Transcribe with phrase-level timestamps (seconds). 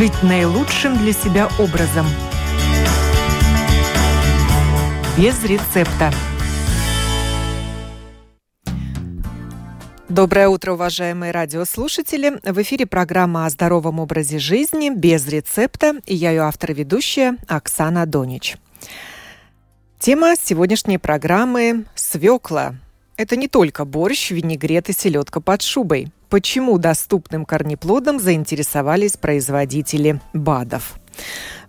[0.00, 2.06] жить наилучшим для себя образом.
[5.18, 6.10] Без рецепта.
[10.08, 12.40] Доброе утро, уважаемые радиослушатели.
[12.42, 15.96] В эфире программа о здоровом образе жизни без рецепта.
[16.06, 18.56] И я ее автор-ведущая Оксана Донич.
[19.98, 22.74] Тема сегодняшней программы– свекла.
[23.18, 26.10] Это не только борщ, винегрет и селедка под шубой.
[26.30, 30.94] Почему доступным корнеплодом заинтересовались производители БАДов?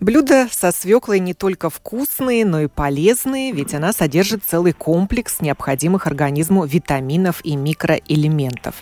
[0.01, 6.07] Блюда со свеклой не только вкусные, но и полезные, ведь она содержит целый комплекс необходимых
[6.07, 8.73] организму витаминов и микроэлементов.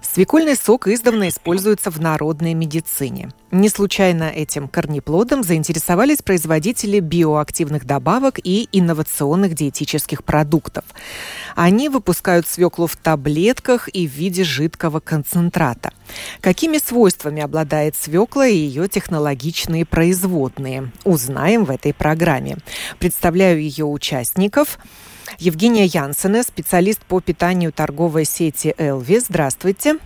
[0.00, 3.32] Свекольный сок издавна используется в народной медицине.
[3.50, 10.84] Не случайно этим корнеплодом заинтересовались производители биоактивных добавок и инновационных диетических продуктов.
[11.54, 15.92] Они выпускают свеклу в таблетках и в виде жидкого концентрата.
[16.40, 19.84] Какими свойствами обладает свекла и ее технологичные
[20.46, 20.90] производные?
[21.04, 22.56] Узнаем в этой программе.
[22.98, 24.78] Представляю ее участников.
[25.38, 29.18] Евгения Янсена, специалист по питанию торговой сети «Элви».
[29.18, 29.98] Здравствуйте.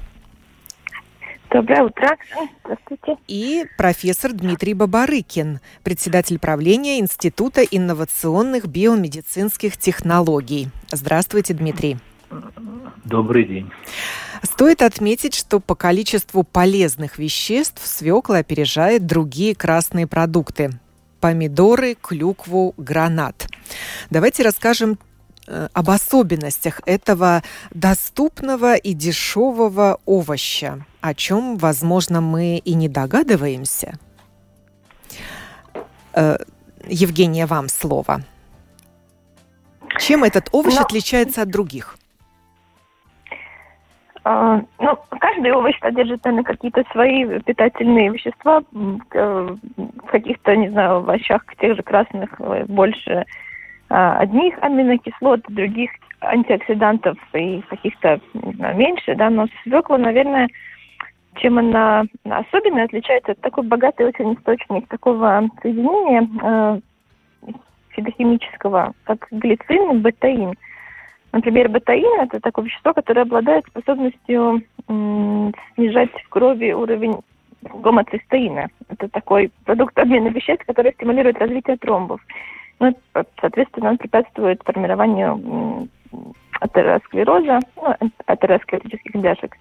[1.51, 2.17] Доброе утро.
[2.65, 3.17] Здравствуйте.
[3.27, 10.69] И профессор Дмитрий Бабарыкин, председатель правления Института инновационных биомедицинских технологий.
[10.93, 11.99] Здравствуйте, Дмитрий.
[13.05, 13.71] Добрый день.
[14.43, 20.71] Стоит отметить, что по количеству полезных веществ свекла опережает другие красные продукты
[21.21, 23.47] помидоры, клюкву, гранат.
[24.09, 24.99] Давайте расскажем
[25.53, 33.99] Э, об особенностях этого доступного и дешевого овоща, о чем, возможно, мы и не догадываемся.
[36.13, 36.37] Э,
[36.87, 38.23] Евгения, вам слово.
[39.99, 40.83] Чем этот овощ Но...
[40.83, 41.99] отличается от других?
[44.25, 48.63] А, ну, каждый овощ содержит, наверное, какие-то свои питательные вещества.
[49.15, 52.31] Э, в каких-то, не знаю, овощах, тех же красных,
[52.69, 53.25] больше
[53.89, 60.49] а, одних аминокислот, других антиоксидантов и каких-то знаю, меньше, да, но свекла, наверное,
[61.37, 66.81] чем она особенно отличается, это такой богатый очень источник такого соединения э,
[67.91, 70.55] фитохимического, как глицин и бетаин.
[71.33, 77.21] Например, бетаин– это такое вещество, которое обладает способностью снижать в крови уровень
[77.63, 78.69] гомоцистеина.
[78.89, 82.21] Это такой продукт обмена веществ, который стимулирует развитие тромбов.
[82.81, 82.97] Ну,
[83.41, 85.89] соответственно, он препятствует формированию
[86.61, 87.95] атеросклероза, ну,
[88.27, 89.55] атеросклеротических бляшек,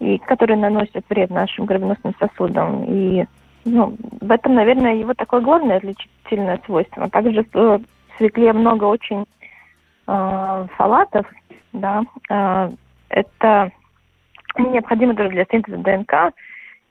[0.00, 2.84] и которые наносят вред нашим кровеносным сосудам.
[2.84, 3.24] И
[3.64, 7.08] ну, в этом, наверное, его такое главное отличительное свойство.
[7.08, 7.80] Также в
[8.18, 9.24] свекле много очень
[10.06, 11.26] э, салатов,
[11.72, 12.70] да, э,
[13.08, 13.70] это
[14.58, 16.32] необходимо даже для синтеза ДНК,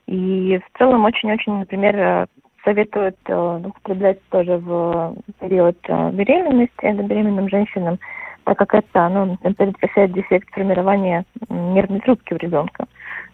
[0.07, 2.27] и в целом очень-очень, например,
[2.63, 7.99] советуют э, употреблять тоже в период э, беременности беременным женщинам,
[8.45, 12.85] так как это ну, предотвращает дефект формирования нервной трубки у ребенка.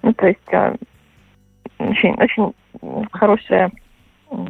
[0.01, 0.75] Ну, то есть э,
[1.79, 2.53] очень, очень
[3.11, 3.71] хорошая,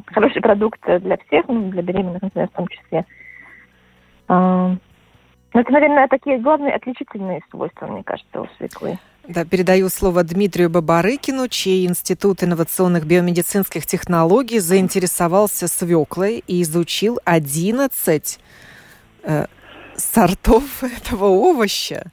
[0.08, 3.06] хороший продукт для всех, ну, для беременных, например, в том числе.
[5.54, 9.00] Это, наверное, такие главные отличительные свойства, мне кажется, у свеклы.
[9.28, 18.40] Да, передаю слово Дмитрию Бабарыкину, чей Институт инновационных биомедицинских технологий заинтересовался свеклой и изучил 11
[19.24, 19.46] э,
[19.96, 22.12] сортов этого овоща.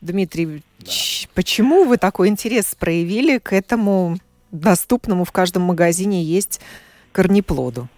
[0.00, 0.92] Дмитрий, да.
[1.34, 4.18] почему вы такой интерес проявили к этому
[4.52, 6.60] доступному в каждом магазине есть
[7.12, 7.88] корнеплоду?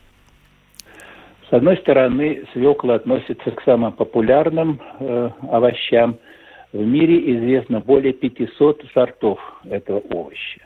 [1.51, 6.19] С одной стороны, свекла относится к самым популярным э, овощам–
[6.73, 10.61] в мире известно более 500 сортов этого овоща.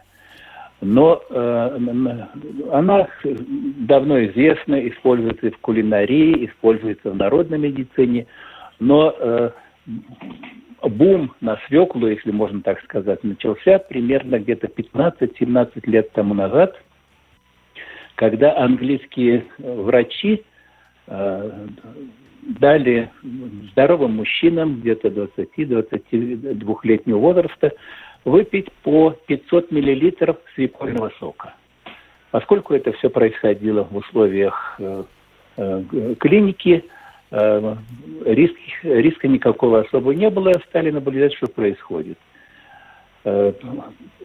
[0.80, 1.78] Но э,
[2.72, 8.26] она давно известна, используется в кулинарии, используется в народной медицине.
[8.80, 9.50] Но э,
[10.82, 16.74] бум на свеклу, если можно так сказать, начался примерно где-то 15-17 лет тому назад,
[18.16, 20.51] когда английские врачи э,
[22.42, 23.10] дали
[23.72, 27.72] здоровым мужчинам где-то 20-22-летнего возраста
[28.24, 31.54] выпить по 500 миллилитров свекольного сока.
[32.30, 35.04] Поскольку это все происходило в условиях э,
[35.56, 36.84] э, клиники,
[37.30, 37.76] э,
[38.24, 42.18] риск, риска никакого особо не было, стали наблюдать, что происходит.
[43.24, 43.52] Э,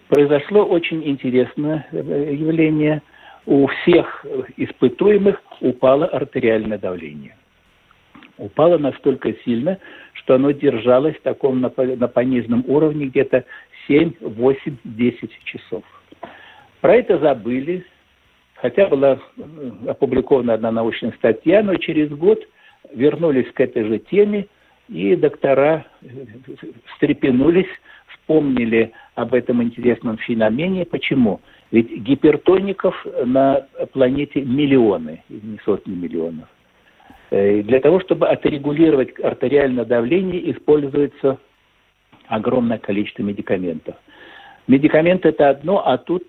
[0.08, 3.02] произошло очень интересное э, явление.
[3.48, 4.24] У всех
[4.58, 7.36] испытуемых упало артериальное давление
[8.38, 9.80] упало настолько сильно,
[10.14, 13.46] что оно держалось в таком на, на пониженном уровне где-то
[13.88, 15.84] 7, 8, 10 часов.
[16.82, 17.84] Про это забыли,
[18.62, 19.20] Хотя была
[19.88, 22.40] опубликована одна научная статья, но через год
[22.92, 24.48] вернулись к этой же теме,
[24.90, 25.86] и доктора
[26.94, 27.68] встрепенулись,
[28.08, 30.86] вспомнили об этом интересном феномене.
[30.86, 31.42] Почему?
[31.72, 36.48] Ведь гипертоников на планете миллионы, не сотни миллионов.
[37.30, 41.38] Э, для того, чтобы отрегулировать артериальное давление, используется
[42.28, 43.96] огромное количество медикаментов.
[44.68, 46.24] Медикаменты– это одно, а тут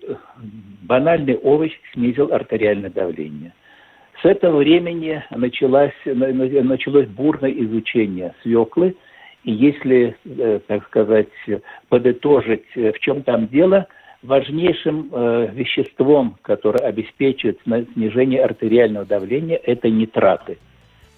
[0.83, 3.53] банальный овощ снизил артериальное давление.
[4.21, 8.95] С этого времени началось, началось бурное изучение свеклы.
[9.45, 11.29] И если, э, так сказать,
[11.87, 13.87] подытожить, э, в чем там дело,
[14.21, 17.59] важнейшим э, веществом, которое обеспечивает
[17.93, 20.57] снижение артериального давления, это нитраты.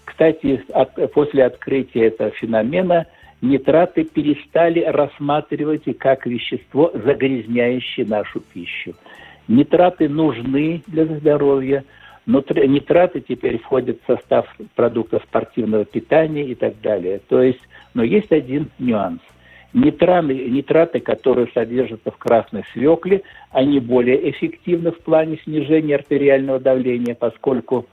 [0.06, 3.08] Кстати, от, после открытия этого феномена
[3.42, 8.94] нитраты перестали рассматривать как вещество, загрязняющее нашу пищу.
[9.48, 11.84] Нитраты нужны для здоровья,
[12.26, 17.20] нитраты теперь входят в состав продуктов спортивного питания и так далее.
[17.28, 17.62] То есть,
[17.94, 19.22] но есть один нюанс.
[19.74, 23.22] Нитраты, нитраты, которые содержатся в красной свекле,
[23.52, 27.88] они более эффективны в плане снижения артериального давления, поскольку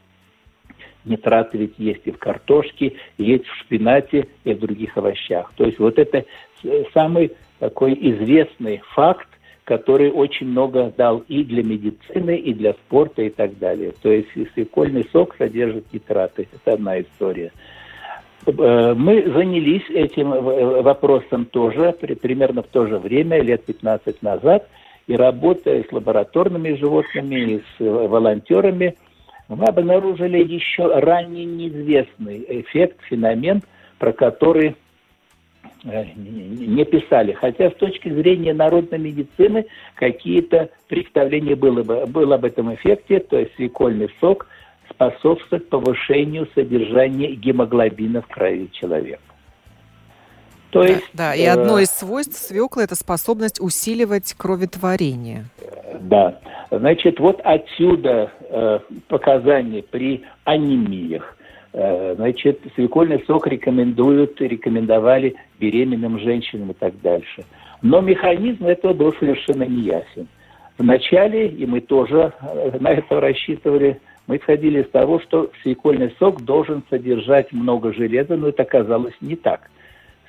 [1.04, 5.52] нитраты ведь есть и в картошке, есть в шпинате и в других овощах.
[5.56, 6.24] То есть вот это
[6.92, 9.28] самый такой известный факт,
[9.68, 13.92] который очень много дал и для медицины, и для спорта, и так далее.
[14.00, 16.48] То есть свекольный сок содержит нитраты.
[16.50, 17.52] Это одна история.
[18.46, 21.92] Э, мы занялись этим вопросом тоже,
[22.22, 24.66] примерно в то же время, лет 15 назад,
[25.06, 28.96] и работая с лабораторными животными, и с волонтерами,
[29.48, 33.60] мы обнаружили еще ранее неизвестный эффект, феномен,
[33.98, 34.87] про который Э,
[36.14, 37.32] не писали.
[37.32, 43.38] Хотя с точки зрения народной медицины какие-то представления было, бы, было об этом эффекте, то
[43.38, 44.46] есть свекольный сок
[44.90, 49.22] способствует повышению содержания гемоглобина в крови человека.
[50.70, 55.46] То есть, да, да, и одно э, из свойств свеклы– это способность усиливать кроветворение.
[56.00, 56.38] Да.
[56.70, 61.37] Значит, вот отсюда э, показания при анемиях, Э,
[61.72, 67.44] значит, свекольный сок рекомендуют, рекомендовали беременным женщинам и так дальше.
[67.82, 70.26] Но механизм этого был совершенно неясен.
[70.78, 76.42] Вначале, и мы тоже э, на это рассчитывали, мы исходили из того, что свекольный сок
[76.42, 79.70] должен содержать много железа, но это оказалось не так.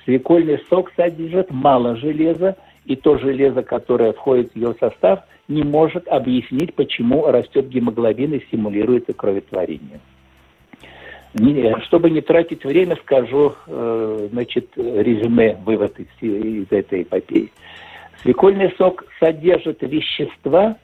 [0.04, 6.08] Свекольный сок содержит мало железа, и то железо, которое входит в его состав, не может
[6.08, 10.00] объяснить, почему растет гемоглобин и стимулируется кроветворение.
[11.84, 17.52] Чтобы не тратить время, скажу, э, значит, резюме, вывод из, из этой эпопеи.
[18.22, 20.76] Свекольный сок содержит вещества,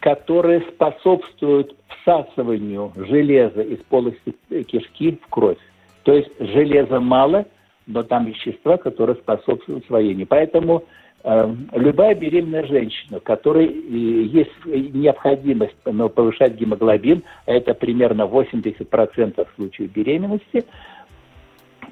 [0.00, 4.34] которые способствуют всасыванию железа из полости
[4.66, 5.58] кишки в кровь.
[6.02, 7.46] То есть железа мало,
[7.86, 10.26] но там вещества, которые способствуют усвоению.
[10.26, 10.84] Поэтому
[11.24, 19.54] любая беременная женщина, которой э, есть необходимость ну, повышать гемоглобин, а это примерно 80% в
[19.54, 20.64] случае беременности,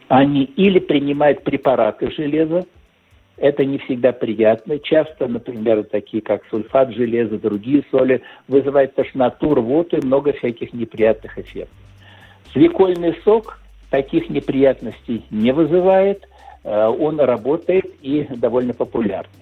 [0.09, 2.67] они или принимают препараты железа,
[3.37, 4.79] это не всегда приятно.
[4.81, 11.39] Часто, например, такие как сульфат железа, другие соли, вызывают тошноту, рвоту и много всяких неприятных
[11.39, 11.77] эффектов.
[12.53, 13.61] Свекольный сок
[13.91, 16.30] таких неприятностей не вызывает, Э,
[16.65, 19.41] он работает и довольно популярный.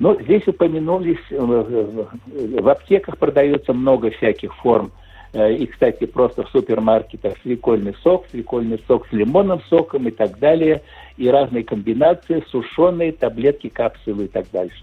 [0.00, 4.90] Но здесь упомянулись, э, в аптеках продается много всяких форм.
[5.34, 10.38] Э, и, кстати, просто в супермаркетах свекольный сок, свекольный сок с лимонным соком и так
[10.38, 10.80] далее,
[11.18, 14.82] и разные комбинации, сушеные, таблетки, капсулы и так дальше.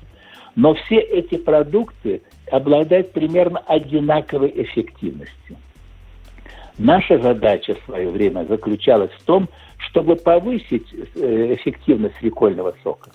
[0.55, 5.57] Но все эти продукты обладают примерно одинаковой эффективностью.
[6.77, 13.11] Наша задача в свое время заключалась в том, чтобы повысить э, эффективность свекольного сока.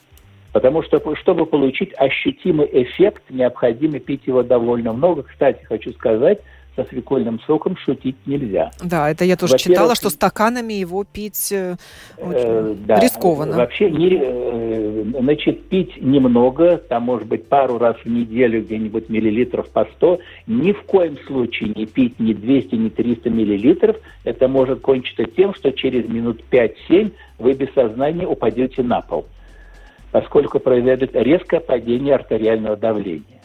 [0.52, 5.22] Потому что, чтобы получить ощутимый эффект, необходимо пить его довольно много.
[5.22, 6.40] Кстати, хочу сказать,
[6.76, 8.70] со свекольным соком шутить нельзя.
[8.82, 11.76] Да, это я тоже читала, что стаканами его пить э,
[12.16, 13.56] э, да, рискованно.
[13.56, 19.68] Вообще, не, э, значит, пить немного, там, может быть, пару раз в неделю где-нибудь миллилитров
[19.68, 20.20] по 100.
[20.46, 23.96] Ни в коем случае не пить ни 200, ни 300 миллилитров.
[24.24, 29.26] Это может кончиться тем, что через минут 5-7 вы без сознания упадете на пол,
[30.10, 33.41] поскольку произойдет резкое падение артериального давления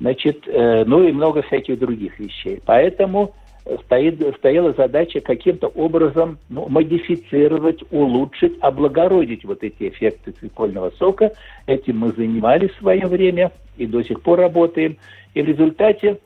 [0.00, 2.60] значит, э, ну и много всяких других вещей.
[2.64, 3.34] Поэтому
[3.84, 11.32] стоит, стояла задача каким-то образом ну, модифицировать, улучшить, облагородить вот эти эффекты цвекольного сока.
[11.66, 14.96] Этим мы занимались в свое время и до сих пор работаем.
[15.34, 16.18] И в результате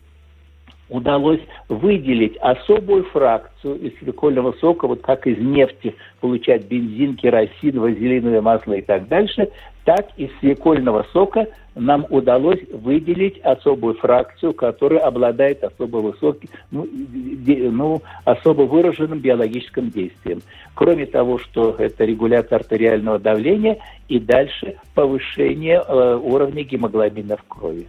[0.89, 8.43] удалось выделить особую фракцию из свекольного сока, вот как из нефти получать бензин, керосин, вазелиновое
[8.43, 9.49] масло и так дальше,
[9.85, 17.71] так из свекольного сока нам удалось выделить особую фракцию, которая обладает особо высоким, ну, де,
[17.71, 20.43] ну, особо выраженным биологическим действием.
[20.75, 27.87] Кроме того, что это регуляция артериального давления и дальше повышение э, уровня гемоглобина в крови.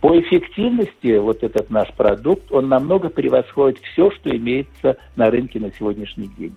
[0.00, 5.72] По эффективности вот этот наш продукт, он намного превосходит все, что имеется на рынке на
[5.72, 6.54] сегодняшний день.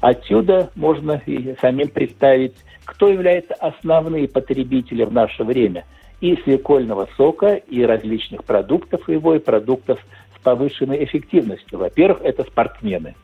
[0.00, 5.84] Отсюда можно и самим представить, кто является основные потребители в наше время
[6.20, 9.98] и свекольного сока, и различных продуктов его, и продуктов
[10.36, 11.78] с повышенной эффективностью.
[11.78, 13.14] Во-первых, это спортсмены.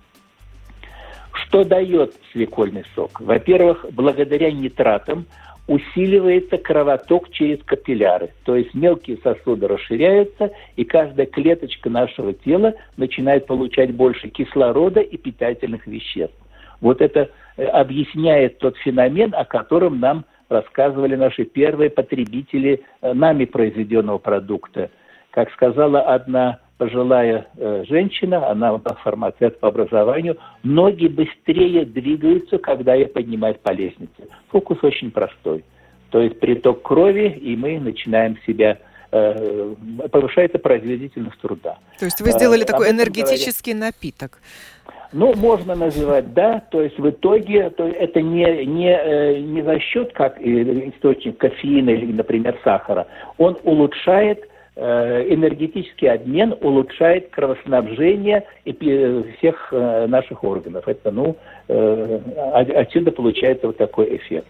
[1.33, 3.21] Что дает свекольный сок?
[3.21, 5.27] Во-первых, благодаря нитратам
[5.67, 8.31] усиливается кровоток через капилляры.
[8.45, 15.17] То есть мелкие сосуды расширяются, и каждая клеточка нашего тела начинает получать больше кислорода и
[15.17, 16.37] питательных веществ.
[16.81, 23.45] Вот это э, объясняет тот феномен, о котором нам рассказывали наши первые потребители э, нами
[23.45, 24.91] произведенного продукта.
[25.31, 33.07] Как сказала одна пожилая э, женщина, она фармацевт по образованию, ноги быстрее двигаются, когда я
[33.07, 34.29] поднимаюсь по лестнице.
[34.49, 35.65] Фокус очень простой.
[36.11, 38.79] То есть приток крови, и мы начинаем себя
[39.13, 39.75] э,
[40.11, 41.79] повышается производительность труда.
[41.99, 43.93] То есть вы сделали а, такой энергетический говорили.
[43.93, 44.41] напиток.
[45.15, 49.79] Ну, можно называть, да, то есть в итоге то это не, не, э, не за
[49.79, 53.07] счет как источник кофеина или, например, сахара.
[53.39, 60.89] Он улучшает Э, энергетический обмен улучшает кровоснабжение всех э, наших органов.
[60.89, 61.37] Это, ну,
[61.69, 62.21] э,
[62.75, 64.49] отсюда получается вот такой эффект.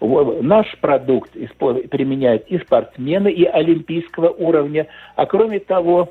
[0.00, 4.88] Наш продукт применяют и спортсмены, и олимпийского уровня.
[5.16, 6.10] А кроме того,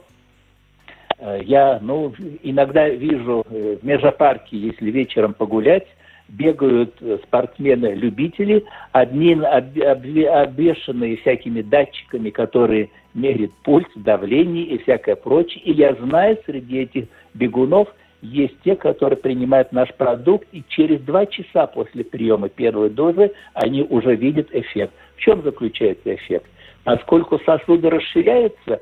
[1.43, 5.87] я ну, иногда вижу в межапарке, если вечером погулять,
[6.27, 15.61] бегают спортсмены-любители, одни обвешанные всякими датчиками, которые мерит пульс, давление и всякое прочее.
[15.63, 17.89] И я знаю, среди этих бегунов
[18.21, 23.83] есть те, которые принимают наш продукт, и через два часа после приема первой дозы они
[23.83, 24.93] уже видят эффект.
[25.17, 26.45] В чем заключается эффект?
[26.83, 28.79] Поскольку сосуды расширяются, э,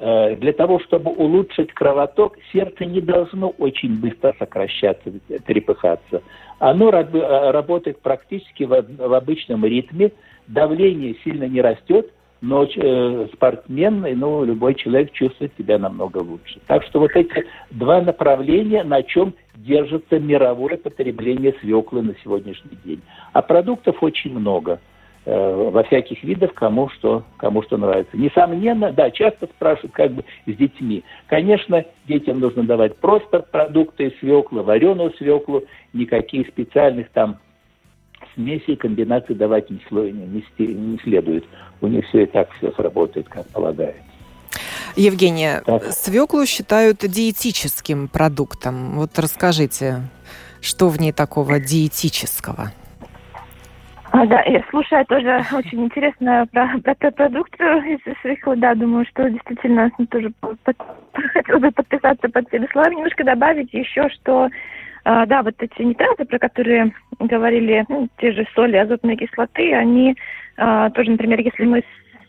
[0.00, 5.12] для того, чтобы улучшить кровоток, сердце не должно очень быстро сокращаться,
[5.46, 6.22] трепыхаться.
[6.58, 10.12] Оно работает практически в обычном ритме,
[10.46, 16.58] давление сильно не растет, но э, спортсмен, ну, любой человек чувствует себя намного лучше.
[16.66, 23.02] Так что вот эти два направления, на чем держится мировое потребление свеклы на сегодняшний день.
[23.32, 24.89] А продуктов очень много э,
[25.26, 28.16] во всяких видах, кому что, кому что нравится.
[28.16, 31.04] Несомненно, да, часто спрашивают, как бы с детьми.
[31.26, 37.38] Конечно, детям нужно давать просто продукты свеклы, вареную свеклу, никаких специальных там
[38.34, 41.44] смеси и комбинации давать не, не, не следует.
[41.80, 44.02] У них все и так все сработает, как полагается.
[44.96, 45.84] Евгения, так.
[45.92, 48.96] свеклу считают диетическим продуктом.
[48.96, 50.00] Вот расскажите,
[50.60, 52.72] что в ней такого диетического?
[54.12, 58.56] А, да, я слушаю тоже очень интересно про, про эту продукцию из свеклы.
[58.56, 60.32] Да, думаю, что действительно тоже
[61.12, 62.96] хотела бы подписаться под теми словами.
[62.96, 64.48] Немножко добавить еще, что
[65.04, 70.16] а, да, вот эти нитраты, про которые говорили, ну, те же соли, азотные кислоты, они
[70.56, 71.84] а, тоже, например, если мы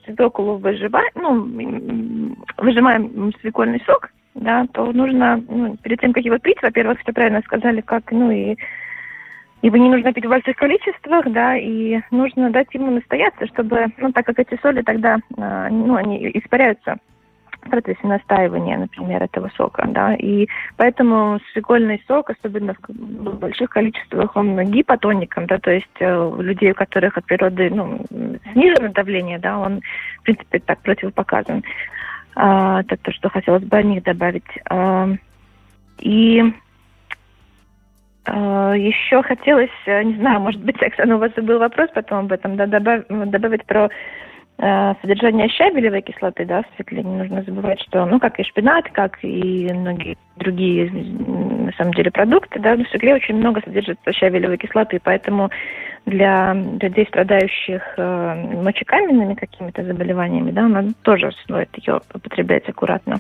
[0.06, 6.62] свеклу выживаем, ну, выжимаем свекольный сок, да, то нужно, ну, перед тем, как его пить,
[6.62, 8.56] во-первых, все правильно сказали, как, ну, и
[9.62, 14.12] его не нужно пить в больших количествах, да, и нужно дать ему настояться, чтобы, ну,
[14.12, 16.98] так как эти соли тогда, а, ну, они испаряются
[17.62, 24.36] в процессе настаивания, например, этого сока, да, и поэтому свекольный сок, особенно в больших количествах,
[24.36, 28.04] он гипотоником, да, то есть э, у людей, у которых от природы, ну,
[28.54, 29.82] снижено давление, да, он,
[30.20, 31.64] в принципе, так противопоказан.
[32.36, 34.44] А, это то, что хотелось бы о них добавить.
[34.70, 35.10] А,
[36.00, 36.54] и
[38.28, 42.56] еще хотелось, э, не знаю, может быть, Оксана, у вас был вопрос потом об этом,
[42.56, 43.90] да, добав, добавить про
[44.64, 48.88] Э, содержание щавелевой кислоты, да, в свекле, не нужно забывать, что, ну, как и шпинат,
[48.92, 54.58] как и многие другие, на самом деле, продукты, да, в свекле очень много содержится щавелевой
[54.58, 55.50] кислоты, поэтому
[56.06, 63.20] для людей, страдающих э, мочекаменными какими-то заболеваниями, да, надо тоже стоит ее употреблять аккуратно.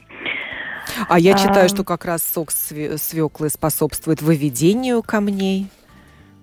[1.07, 5.69] А я читаю, а, что как раз сок свеклы способствует выведению камней.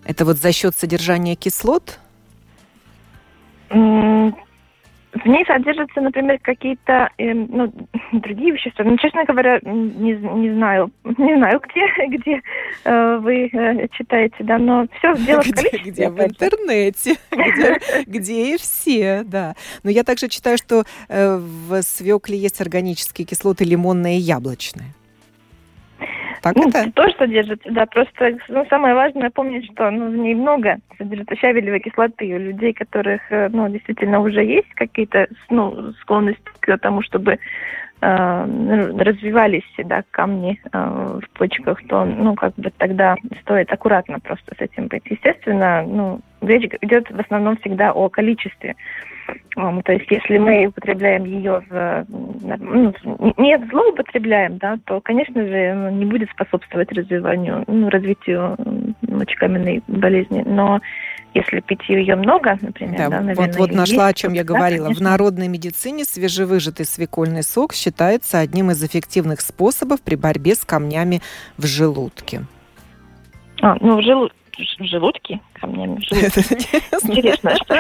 [0.04, 1.99] Это вот за счет содержания кислот?
[5.25, 7.73] Ней содержатся, например, какие-то э, ну,
[8.12, 8.85] другие вещества.
[8.85, 12.43] Ну, честно говоря, не, не знаю, не знаю, где, где
[12.85, 15.91] э, вы э, читаете, да, но все дело где, в количестве.
[15.91, 19.55] Где в интернете, где, где и все, да.
[19.83, 24.88] Но я также читаю, что э, в свекле есть органические кислоты лимонные и яблочные.
[26.42, 26.90] Так ну, это?
[26.92, 27.87] Тоже содержится, да.
[27.87, 32.35] Просто ну, самое важное помнить, что ну, в ней много содержится щавелевой кислоты.
[32.35, 37.38] У людей, которых э, ну, действительно уже есть какие-то ну, склонности к тому, чтобы
[38.00, 44.61] развивались да, камни э, в почках, то ну, как бы тогда стоит аккуратно просто с
[44.61, 45.02] этим быть.
[45.07, 48.76] Естественно, ну, речь идет в основном всегда о количестве.
[49.55, 52.95] То есть, если мы употребляем ее в, ну,
[53.37, 58.57] не злоупотребляем, да, то, конечно же, не будет способствовать развиванию, ну, развитию
[59.02, 60.43] мочекаменной болезни.
[60.47, 60.81] Но
[61.38, 64.87] если пить ее много, например, да, да наверное, вот, вот нашла, о чем я говорила.
[64.87, 65.00] Конечно.
[65.00, 71.21] В народной медицине свежевыжатый свекольный сок считается одним из эффективных способов при борьбе с камнями
[71.57, 72.42] в желудке.
[73.62, 74.30] А, ну, в, жел
[74.78, 76.80] в желудке, камнями в желудке.
[77.02, 77.76] Интересно, что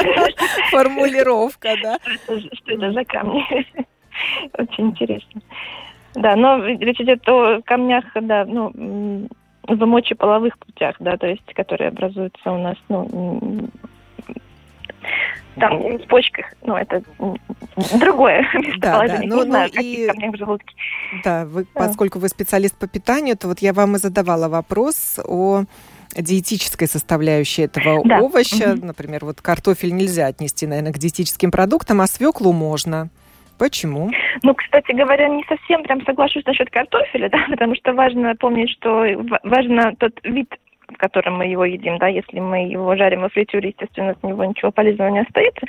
[0.70, 1.98] Формулировка, да.
[2.24, 3.44] Что это за камни?
[4.58, 5.40] Очень интересно.
[6.14, 9.28] Да, но речь идет о камнях, да, ну,
[9.68, 13.68] в мочеполовых путях, да, то есть, которые образуются у нас, ну,
[15.56, 17.02] там в почках, ну, это
[17.98, 19.18] другое местоположение, да, да.
[19.18, 20.06] Ну, не ну, знаю, и...
[20.06, 20.74] камнях в желудке.
[21.24, 25.64] Да, вы, поскольку вы специалист по питанию, то вот я вам и задавала вопрос о
[26.16, 28.18] диетической составляющей этого да.
[28.18, 28.74] овоща.
[28.74, 28.86] Угу.
[28.86, 33.10] Например, вот картофель нельзя отнести, наверное, к диетическим продуктам, а свеклу можно.
[33.58, 34.10] Почему?
[34.42, 39.04] Ну, кстати говоря, не совсем прям соглашусь насчет картофеля, да, потому что важно помнить, что
[39.42, 40.54] важно тот вид
[40.88, 44.42] в котором мы его едим, да, если мы его жарим во фритюре, естественно, с него
[44.44, 45.66] ничего полезного не остается.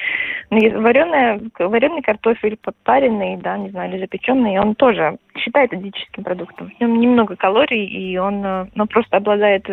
[0.50, 6.72] Но вареная, вареный картофель, подпаренный, да, не знаю, или запеченный, он тоже считается диетическим продуктом.
[6.72, 9.68] В нем немного калорий, и он э, ну, просто обладает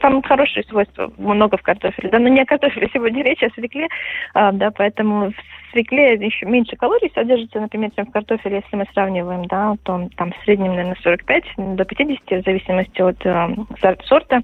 [0.00, 3.50] там хорошие свойства, много в картофеле, да, но не о картофеле сегодня речь, а о
[3.50, 3.88] свекле,
[4.34, 5.32] а, да, поэтому
[5.74, 10.32] свекле еще меньше калорий содержится, например, чем в картофеле, если мы сравниваем, да, то там
[10.32, 11.44] в среднем, наверное, 45
[11.76, 14.42] до 50, в зависимости от э, сорта.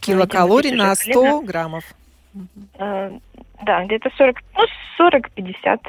[0.00, 1.84] Килокалорий на 100 граммов.
[2.78, 3.10] Э,
[3.62, 5.80] да, где-то 40, ну, 40-50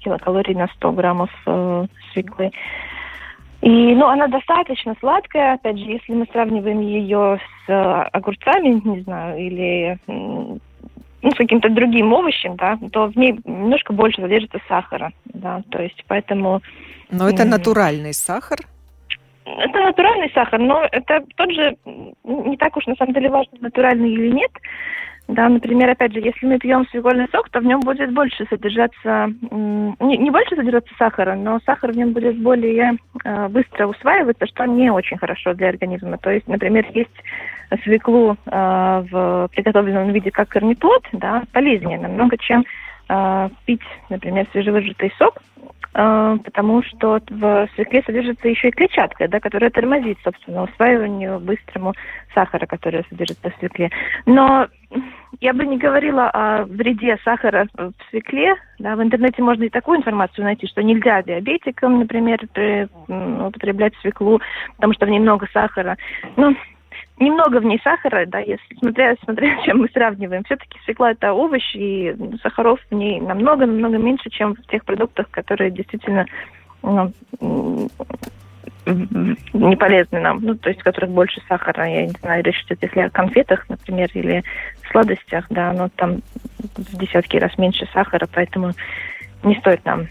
[0.00, 2.50] килокалорий на 100 граммов э, свеклы.
[3.62, 7.72] И, ну, она достаточно сладкая, опять же, если мы сравниваем ее с э,
[8.12, 9.98] огурцами, не знаю, или
[11.26, 15.82] ну, с каким-то другим овощем, да, то в ней немножко больше содержится сахара, да, то
[15.82, 16.62] есть поэтому...
[17.10, 18.60] Но это натуральный сахар?
[19.44, 21.76] Это натуральный сахар, но это тот же,
[22.22, 24.52] не так уж на самом деле важно, натуральный или нет.
[25.28, 29.32] Да, например, опять же, если мы пьем свекольный сок, то в нем будет больше содержаться,
[29.50, 34.64] не, не больше содержаться сахара, но сахар в нем будет более э, быстро усваиваться, что
[34.66, 36.16] не очень хорошо для организма.
[36.18, 37.10] То есть, например, есть
[37.82, 42.64] свеклу э, в приготовленном виде как корнеплод, да, полезнее намного, чем
[43.08, 45.42] э, пить, например, свежевыжатый сок,
[45.96, 51.94] потому что в свекле содержится еще и клетчатка, да, которая тормозит, собственно, усваиванию быстрому
[52.34, 53.90] сахара, который содержится в свекле.
[54.26, 54.66] Но
[55.40, 58.56] я бы не говорила о вреде сахара в свекле.
[58.78, 62.40] Да, в интернете можно и такую информацию найти, что нельзя диабетикам, например,
[63.08, 64.40] употреблять свеклу,
[64.76, 65.96] потому что в ней много сахара.
[66.36, 66.54] Ну,
[67.18, 70.44] немного в ней сахара, да, если смотря, смотря чем мы сравниваем.
[70.44, 75.70] Все-таки свекла это овощ, и сахаров в ней намного-намного меньше, чем в тех продуктах, которые
[75.70, 76.26] действительно
[76.82, 77.12] ну,
[78.86, 82.82] не полезны нам, ну, то есть в которых больше сахара, я не знаю, речь идет,
[82.82, 84.44] если о конфетах, например, или
[84.90, 86.22] сладостях, да, но там
[86.58, 88.72] в десятки раз меньше сахара, поэтому
[89.42, 90.06] не стоит нам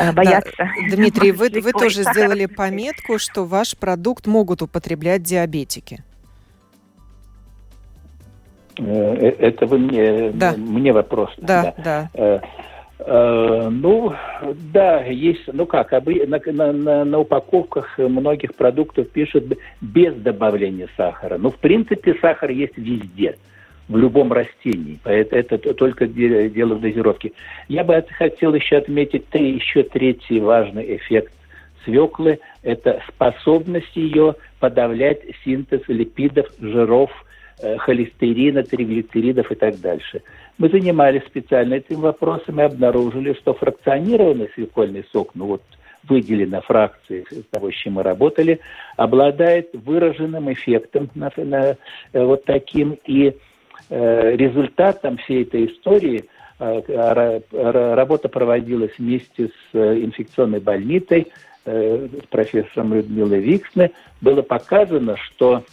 [0.00, 0.52] э, бояться.
[0.58, 0.70] Да.
[0.90, 6.02] Дмитрий, вы, вы тоже сделали пометку, что ваш продукт могут употреблять диабетики.
[8.78, 10.54] Э, э, это вы мне, да.
[10.56, 11.30] мне вопрос.
[11.38, 12.10] Да, да.
[12.14, 12.40] да.
[13.04, 14.12] Э, ну,
[14.72, 21.36] да, есть, ну как, на, на, на упаковках многих продуктов пишут без добавления сахара.
[21.36, 23.36] Ну, в принципе, сахар есть везде,
[23.88, 25.00] в любом растении.
[25.04, 27.32] Это, это только дело в дозировке.
[27.68, 31.32] Я бы хотел еще отметить три, еще третий важный эффект
[31.84, 32.38] свеклы.
[32.62, 37.10] Это способность ее подавлять синтез липидов, жиров,
[37.78, 40.22] холестерина, триглицеридов и так дальше.
[40.58, 45.62] Мы занимались специально этим вопросом и обнаружили, что фракционированный свекольный сок, ну вот
[46.08, 48.60] выделена фракции того, с чем мы работали,
[48.96, 51.76] обладает выраженным эффектом на, на,
[52.12, 53.36] э, вот таким и
[53.90, 56.24] результатом всей этой истории
[56.58, 61.32] работа проводилась вместе с инфекционной больницей,
[61.64, 63.90] с профессором Людмилой Виксне.
[64.20, 65.64] Было показано, что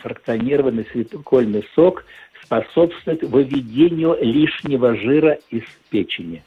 [0.00, 2.04] фракционированный свекольный сок
[2.42, 6.42] способствует выведению лишнего жира из печени.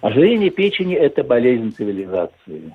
[0.00, 2.74] Ожирение печени– это болезнь цивилизации.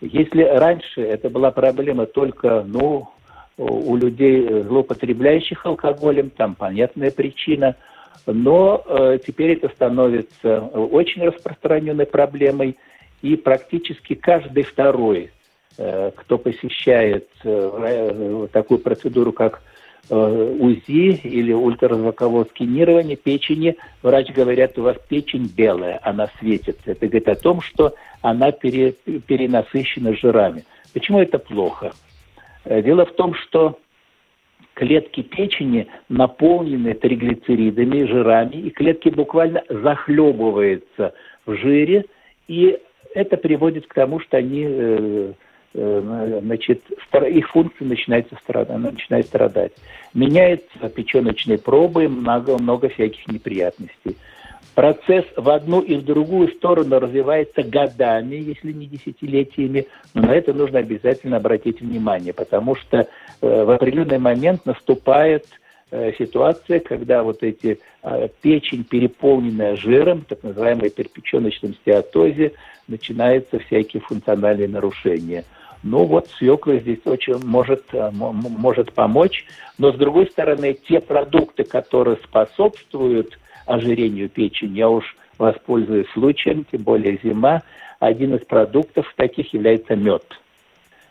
[0.00, 3.08] Если раньше это была проблема только ну,
[3.56, 7.76] у людей, злоупотребляющих алкоголем, там понятная причина,
[8.26, 12.78] но э, теперь это становится очень распространенной проблемой,
[13.20, 15.30] и практически каждый второй, э,
[15.76, 19.62] кто посещает э, такую процедуру, как
[20.10, 26.90] Э, УЗИ или ультразвуковое сканирование печени, врач говорит, у вас печень белая, она светится.
[26.90, 30.64] Это говорит о том, что она пере, перенасыщена жирами.
[30.92, 31.92] Почему это плохо?
[32.64, 33.78] Э, дело в том, что
[34.74, 41.14] клетки печени наполнены триглицеридами, жирами, и клетки буквально захлебываются
[41.46, 42.06] в жире,
[42.48, 42.76] и
[43.14, 45.32] это приводит к тому, что они э, Э,
[45.74, 46.82] значит,
[47.28, 49.72] их функция начинает начинает страдать.
[50.14, 54.16] Меняются печеночные пробы, много, много всяких неприятностей.
[54.74, 60.54] Процесс в одну и в другую сторону развивается годами, если не десятилетиями, но на это
[60.54, 63.06] нужно обязательно обратить внимание, потому что э,
[63.42, 65.44] в определенный момент наступает
[65.90, 72.52] э, ситуация, когда вот эти э, печень, переполненная жиром, так называемой перпеченочном стеатозе,
[72.88, 75.44] начинаются всякие функциональные нарушения–
[75.82, 79.44] ну вот свекла здесь очень может, э, может помочь.
[79.78, 86.82] Но с другой стороны, те продукты, которые способствуют ожирению печени, я уж воспользуюсь случаем, тем
[86.82, 87.62] более зима,
[87.98, 90.24] один из продуктов таких является мед.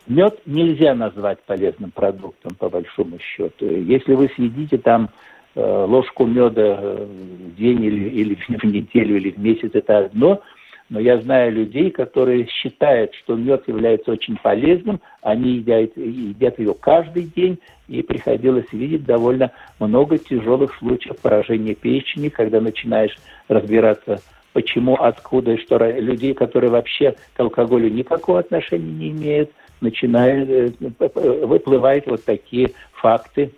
[0.07, 3.65] Мед нельзя назвать полезным продуктом, по большому счету.
[3.65, 5.09] Если вы съедите там
[5.55, 10.41] э, ложку меда в день или, или в неделю или в месяц, это одно–
[10.91, 16.73] но я знаю людей, которые считают, что мед является очень полезным, они едят, едят его
[16.73, 24.19] каждый день, и приходилось видеть довольно много тяжелых случаев поражения печени, когда начинаешь разбираться,
[24.51, 25.77] почему, откуда и что.
[25.77, 29.49] Людей, которые вообще к алкоголю никакого отношения не имеют,
[29.79, 33.51] начинают, э, выплывают вот такие факты.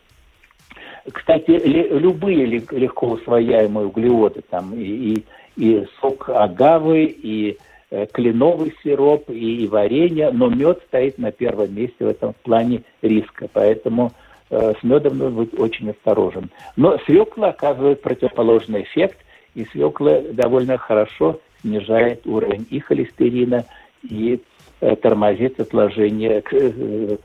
[1.11, 7.57] Кстати, любые легко усвояемые углеводы, там и, и и сок агавы, и
[7.91, 13.47] э, кленовый сироп, и, варенье, но мед стоит на первом месте в этом плане риска,
[13.51, 14.11] поэтому
[14.49, 16.49] э, с медом нужно быть очень осторожен.
[16.75, 19.17] Но свекла оказывает противоположный эффект,
[19.55, 23.65] и свекла довольно хорошо снижает уровень и холестерина,
[24.01, 24.41] и
[24.81, 27.17] э, тормозит отложение э,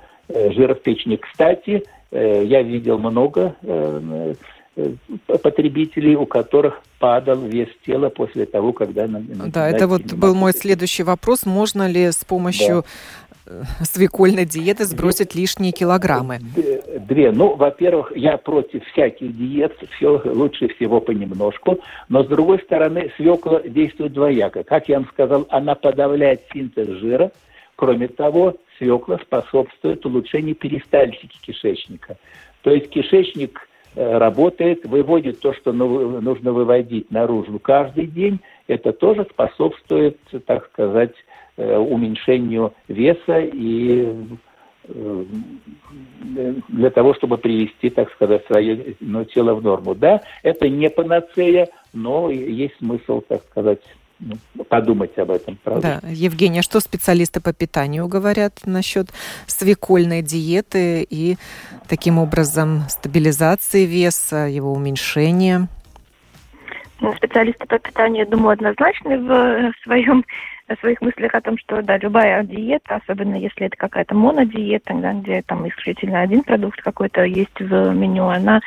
[0.52, 1.16] жира в печени.
[1.16, 3.54] Кстати, я видел много
[5.26, 9.06] потребителей, у которых падал вес тела после того, когда...
[9.08, 11.46] Да, это вот был мой следующий вопрос.
[11.46, 12.84] Можно ли с помощью
[13.46, 13.62] да.
[13.80, 16.38] Э, свекольной диеты сбросить лишние килограммы?
[17.08, 17.32] Две.
[17.32, 23.60] Ну, во-первых, я против всяких диет, все лучше всего понемножку, но с другой стороны, свекла
[23.62, 24.64] действует двояко.
[24.64, 27.30] Как я вам сказал, она подавляет синтез жира,
[27.76, 32.16] Кроме того, свекла способствует улучшению перистальтики кишечника.
[32.62, 33.67] То есть кишечник Э,
[33.98, 41.14] работает, выводит то, что нужно выводить наружу каждый день, это тоже способствует, так сказать,
[41.56, 44.14] э, уменьшению веса и
[44.84, 45.24] э,
[46.68, 49.94] для того, чтобы привести, так сказать, свое ну, тело в норму.
[49.94, 53.80] Да, это не панацея, но есть смысл, так сказать,
[54.68, 55.58] подумать об этом.
[55.62, 56.00] Правда?
[56.02, 59.08] Да, Евгения, что специалисты по питанию говорят насчет
[59.46, 61.36] свекольной диеты и
[61.88, 65.68] таким образом стабилизации веса, его уменьшения?
[67.00, 70.24] Ну, специалисты по питанию, думаю, однозначны в своем
[70.68, 75.14] о своих мыслях о том, что да, любая диета, особенно если это какая-то монодиета, да,
[75.14, 78.60] где там исключительно один продукт какой-то есть в меню, она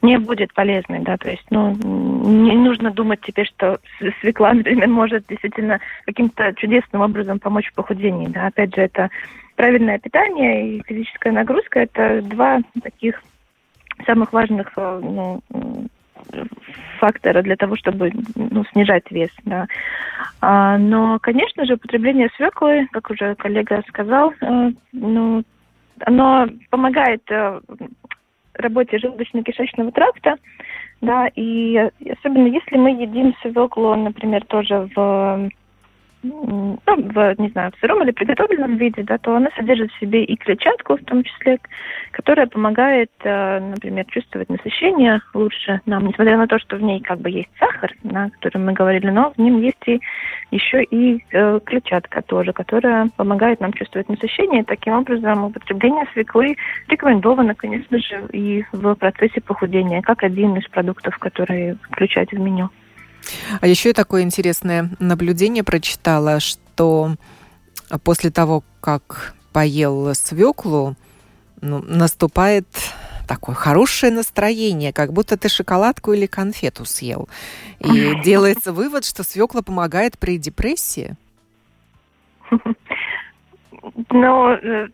[0.00, 3.80] не будет полезной, да, то есть, ну, не нужно думать теперь, что
[4.20, 9.10] свекла, например, может действительно каким-то чудесным образом помочь в похудении, да, опять же, это
[9.56, 13.20] правильное питание и физическая нагрузка, это два таких
[14.06, 15.42] самых важных э, ну,
[16.98, 19.30] фактора для того, чтобы ну, снижать вес.
[19.44, 19.66] Да.
[20.40, 25.42] А, но, конечно же, употребление свеклы, как уже коллега сказал, э, ну,
[26.00, 27.60] оно помогает э,
[28.54, 30.36] работе желудочно-кишечного тракта,
[31.00, 35.48] да, и особенно если мы едим свеклу, например, тоже в
[36.22, 40.24] ну, в, не знаю, в сыром или приготовленном виде, да, то она содержит в себе
[40.24, 41.58] и клетчатку, в том числе,
[42.10, 47.20] которая помогает, э, например, чувствовать насыщение лучше нам, несмотря на то, что в ней как
[47.20, 50.00] бы есть сахар, о котором мы говорили, но в нем есть и
[50.50, 54.64] еще и э, клетчатка тоже, которая помогает нам чувствовать насыщение.
[54.64, 56.56] Таким образом, употребление свеклы
[56.88, 62.70] рекомендовано, конечно же, и в процессе похудения, как один из продуктов, которые включать в меню.
[63.60, 67.14] А еще такое интересное наблюдение прочитала, что
[68.04, 70.94] после того, как поел свеклу,
[71.60, 72.66] ну, наступает
[73.26, 77.28] такое хорошее настроение, как будто ты шоколадку или конфету съел.
[77.80, 81.14] И делается вывод, что свекла помогает при депрессии.
[84.10, 84.88] Но э,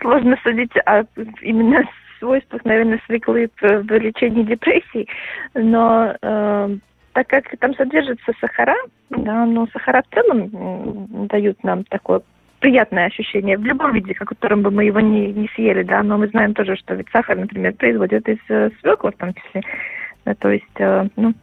[0.00, 1.04] сложно судить о
[1.40, 1.84] именно
[2.18, 5.08] свойствах, наверное, свеклы в лечении депрессии,
[5.54, 6.76] но э,
[7.12, 8.76] так как там содержатся сахара,
[9.10, 12.22] да, но сахара в целом дают нам такое
[12.60, 16.18] приятное ощущение в любом виде, в котором бы мы его не, не съели, да, но
[16.18, 19.62] мы знаем тоже, что ведь сахар, например, производят из э, свеклы в том числе.
[20.24, 21.34] Да, то есть, э, ну,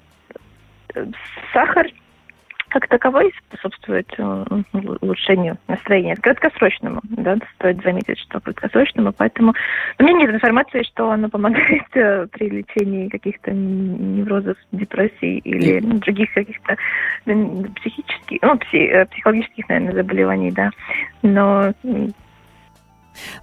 [1.53, 1.87] сахар
[2.79, 4.45] как таковой способствует э,
[5.01, 9.53] улучшению настроения, краткосрочному, да, стоит заметить, что краткосрочному, поэтому
[9.97, 15.97] у меня нет информации, что оно помогает э, при лечении каких-то неврозов, депрессий или ну,
[15.99, 16.77] других каких-то
[17.25, 20.69] психических, ну, э, психологических, наверное, заболеваний, да,
[21.23, 21.73] но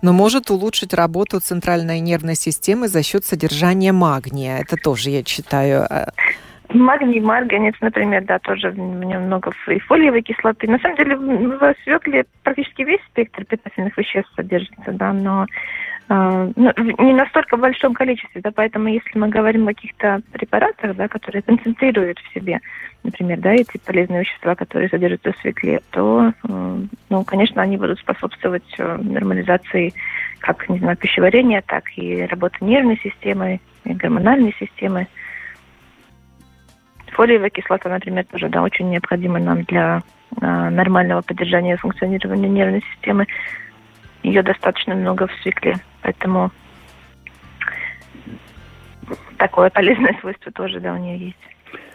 [0.02, 4.58] но может улучшить работу центральной нервной системы за счет содержания магния.
[4.58, 5.88] Это тоже, я читаю,
[6.70, 10.66] Магний, марганец, например, да, тоже в нем много и фолиевой кислоты.
[10.68, 15.46] На самом деле в свекле практически весь спектр питательных веществ содержится, да, но
[16.08, 20.96] э, ну, не настолько в большом количестве, да, поэтому если мы говорим о каких-то препаратах,
[20.96, 22.60] да, которые концентрируют в себе,
[23.02, 26.78] например, да, эти полезные вещества, которые содержатся в свекле, то, э,
[27.10, 29.92] ну, конечно, они будут способствовать э, нормализации
[30.44, 35.06] как, не знаю, пищеварения, так и работы нервной системы, и гормональной системы.
[37.14, 40.02] Фолиевая кислота, например, тоже да, очень необходима нам для
[40.40, 43.26] э, нормального поддержания функционирования нервной системы.
[44.24, 46.50] Ее достаточно много в свекле, поэтому
[49.38, 51.38] такое полезное свойство тоже да, у нее есть.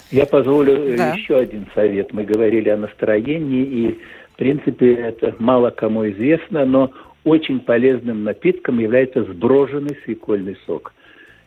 [0.09, 1.13] Я позволю да.
[1.13, 2.13] еще один совет.
[2.13, 3.99] Мы говорили о настроении, и,
[4.33, 6.91] в принципе, это мало кому известно, но
[7.25, 10.93] очень полезным напитком является сброженный свекольный сок.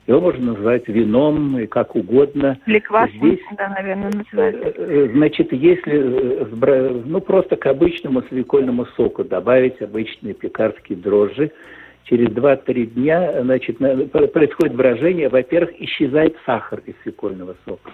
[0.06, 2.58] Его можно назвать вином и как угодно.
[2.66, 4.68] Или квасом, Здесь, да, наверное, называется.
[4.68, 11.52] Э, э, значит, если э, ну, просто к обычному свекольному соку добавить обычные пекарские дрожжи,
[12.04, 15.28] через 2-3 дня значит, происходит брожение.
[15.28, 17.92] Во-первых, исчезает сахар из свекольного сока.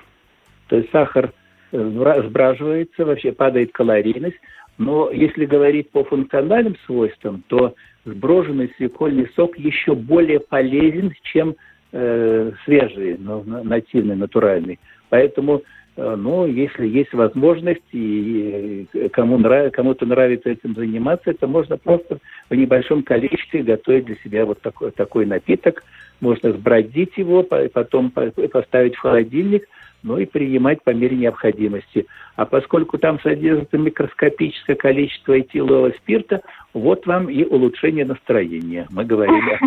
[0.69, 1.33] То есть сахар
[1.73, 4.39] сбраживается, вообще падает калорийность.
[4.79, 11.57] Но если говорить по функциональным свойствам, то сброженный свекольный сок еще более полезен, чем
[11.93, 14.79] э, свежий, нативный, натуральный.
[15.09, 15.63] Поэтому,
[15.97, 21.77] э, ну, если есть возможность и, и кому нрав, кому-то нравится этим заниматься, это можно
[21.77, 22.19] просто
[22.51, 25.83] в небольшом количестве готовить для себя вот такой, такой напиток.
[26.21, 29.69] Можно сбродить его, потом поставить в холодильник,
[30.03, 32.07] ну и принимать по мере необходимости.
[32.37, 38.87] А поскольку там содержится микроскопическое количество этилового спирта, вот вам и улучшение настроения.
[38.91, 39.59] Мы говорили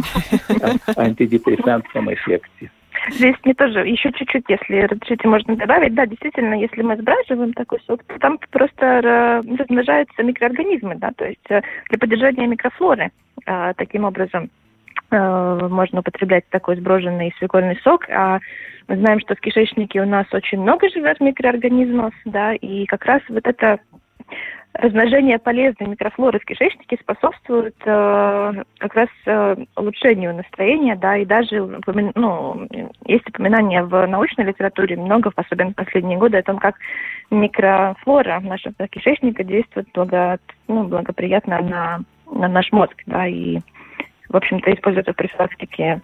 [0.96, 2.72] о антидепрессантном эффекте.
[3.10, 5.96] Здесь мне тоже еще чуть-чуть, если разрешите, можно добавить.
[5.96, 11.50] Да, действительно, если мы сбраживаем такой сок, то там просто размножаются микроорганизмы, да, то есть
[11.50, 13.12] э, для поддержания микрофлоры
[13.46, 14.50] э, таким образом э,
[15.12, 18.40] можно употреблять такой сброженный свекольный сок, а
[18.88, 23.22] мы знаем, что в кишечнике у нас очень много живет микроорганизмов, да, и как раз
[23.30, 23.80] вот это
[24.74, 31.80] размножение полезной микрофлоры в кишечнике способствует э, как раз э, улучшению настроения, да, и даже
[32.16, 32.68] ну,
[33.06, 36.76] есть упоминания в научной литературе много, особенно в последние годы, о том, как
[37.30, 42.00] микрофлора нашего кишечника действует благо, ну, благоприятно на,
[42.32, 43.60] на наш мозг, да, и
[44.32, 46.02] в общем-то, используется в профилактике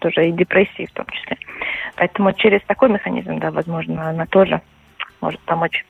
[0.00, 1.38] тоже и депрессии в том числе.
[1.96, 4.60] Поэтому через такой механизм, да, возможно, она тоже
[5.20, 5.84] может помочь.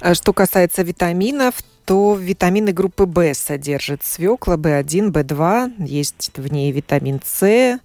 [0.00, 6.72] А что касается витаминов, то витамины группы В содержит свекла, В1, В2, есть в ней
[6.72, 7.78] витамин С,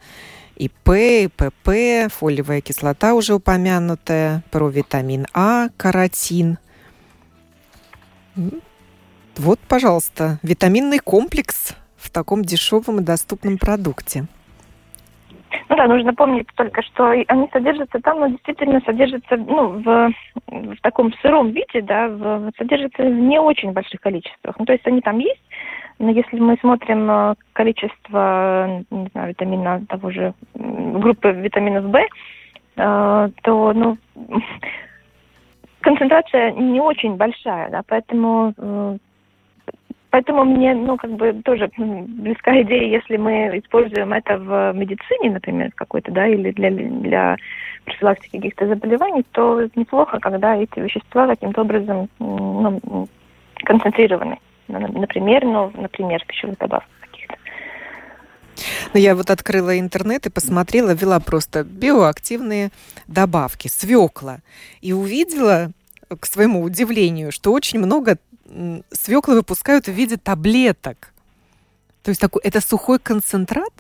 [0.56, 6.58] и П, и ПП, фолиевая кислота уже упомянутая, провитамин А, каротин.
[9.38, 14.26] Вот, пожалуйста, витаминный комплекс в таком дешевом и доступном продукте.
[15.70, 20.12] Ну да, нужно помнить только, что они содержатся там, но действительно содержатся ну, в,
[20.48, 24.56] в таком сыром виде, да, в, содержатся в не очень больших количествах.
[24.60, 25.42] Ну, то есть они там есть,
[25.98, 32.00] но если мы смотрим э, количество, не знаю, витамина того же, группы витаминов В,
[32.76, 33.98] э, то, ну,
[35.82, 38.98] концентрация не очень большая, да, поэтому э,
[40.16, 45.74] Поэтому мне, ну, как бы тоже близка идея, если мы используем это в медицине, например,
[45.76, 47.36] какой-то, да, или для, для
[47.84, 53.10] профилактики каких-то заболеваний, то неплохо, когда эти вещества каким-то образом ну,
[53.66, 54.38] концентрированы.
[54.70, 57.36] Например, ну, например, в пищевых добавках каких-то.
[58.94, 62.70] Ну, я вот открыла интернет и посмотрела, ввела просто биоактивные
[63.08, 64.38] добавки, свекла.
[64.80, 65.72] И увидела,
[66.08, 68.18] к своему удивлению, что очень много
[68.92, 71.14] свеклы выпускают в виде таблеток.
[72.04, 73.74] То есть такой, это сухой концентрат,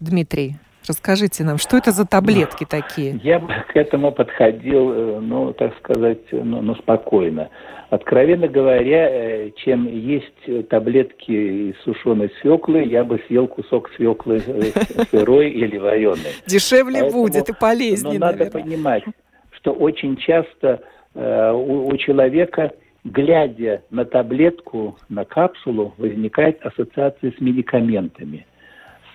[0.00, 0.56] Дмитрий?
[0.86, 3.20] Расскажите нам, что это за таблетки такие?
[3.22, 7.50] Я бы к этому подходил, э, ну, так сказать, ну, ну спокойно.
[7.90, 15.04] Откровенно говоря, э, чем есть таблетки из сушеной свеклы, я бы съел кусок свеклы э,
[15.10, 16.32] сырой или вареной.
[16.46, 19.04] Дешевле Поэтому, будет и полезнее, Но надо понимать,
[19.50, 20.80] что очень часто
[21.14, 22.72] э, у, у человека
[23.04, 28.46] глядя на таблетку, на капсулу, возникает ассоциация с медикаментами,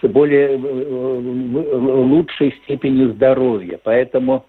[0.02, 3.80] с более э, э, лучшей степенью здоровья.
[3.84, 4.46] Поэтому,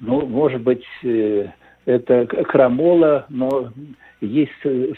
[0.00, 1.48] ну, может быть, э,
[1.86, 3.72] это крамола, но
[4.20, 4.52] есть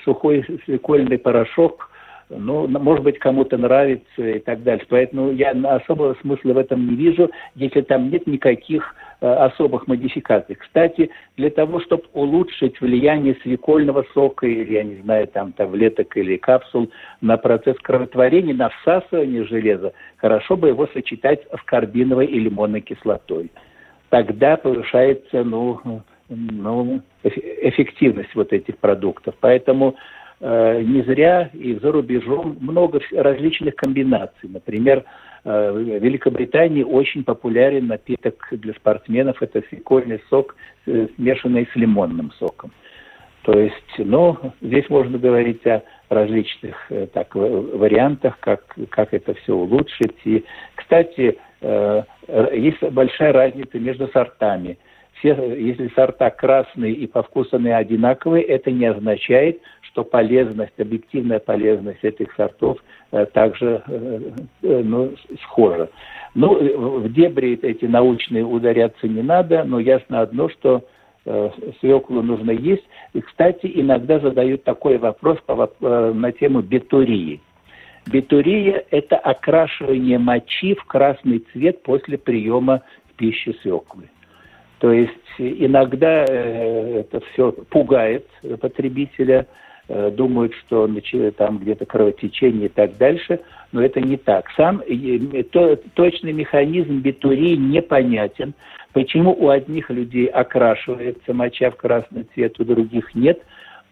[0.05, 1.91] сухой свекольный порошок,
[2.31, 4.87] ну, может быть, кому-то нравится и так дальше.
[4.89, 10.55] Поэтому я особого смысла в этом не вижу, если там нет никаких э, особых модификаций.
[10.55, 16.37] Кстати, для того, чтобы улучшить влияние свекольного сока или, я не знаю, там таблеток или
[16.37, 22.81] капсул на процесс кроветворения, на всасывание железа, хорошо бы его сочетать с карбиновой и лимонной
[22.81, 23.51] кислотой.
[24.09, 29.35] Тогда повышается, ну, ну, эффективность вот этих продуктов.
[29.41, 34.49] Поэтому Э, не зря и за рубежом много различных комбинаций.
[34.49, 35.05] Например,
[35.45, 39.43] э, в Великобритании очень популярен напиток для спортсменов.
[39.43, 42.73] Это свекольный сок, э, смешанный с лимонным соком.
[43.43, 50.17] То есть, ну, здесь можно говорить о различных так, вариантах, как, как это все улучшить.
[50.25, 51.39] И, кстати,
[52.53, 54.77] есть большая разница между сортами–
[55.21, 59.61] все, если сорта красные и по вкусу они одинаковые, это не означает,
[59.93, 62.79] что полезность, объективная полезность этих сортов
[63.13, 64.31] э, также э,
[64.63, 65.89] э ну, схожа.
[66.35, 70.85] Ну, в дебри эти научные ударяться не надо, но ясно одно, что
[71.81, 72.85] свеклу нужно есть.
[73.13, 75.39] И, кстати, иногда задают такой вопрос
[75.81, 77.41] на тему бетурии.
[78.11, 82.83] Бетурия– это окрашивание мочи в красный цвет после приема
[83.17, 84.09] пищи свеклы.
[84.79, 88.27] То есть иногда это все пугает
[88.61, 89.47] потребителя,
[90.13, 90.89] думают, что
[91.37, 93.41] там где-то кровотечение и так дальше,
[93.73, 94.49] но это не так.
[94.57, 94.83] Сам
[95.51, 98.55] то, точный механизм битурии непонятен.
[98.93, 103.41] Почему у одних людей окрашивается моча в красный цвет, у других нет.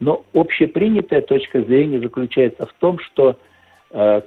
[0.01, 3.37] Но общепринятая точка зрения заключается в том, что
[3.91, 4.23] э,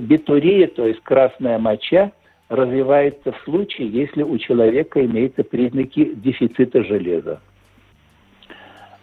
[0.00, 2.12] битурия, то есть красная моча,
[2.48, 7.40] развивается в случае, если у человека имеются признаки дефицита железа.